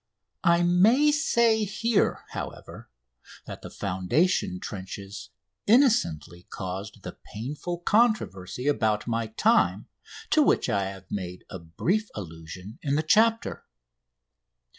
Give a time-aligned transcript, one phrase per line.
[0.43, 2.89] I may say here, however,
[3.45, 5.29] that the foundation trenches
[5.67, 9.89] innocently caused the painful controversy about my time,
[10.31, 13.67] to which I have made a brief allusion in the chapter.